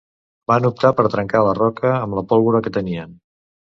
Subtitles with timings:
[0.51, 3.15] Van optar per trencar la roca amb la pólvora que tenien.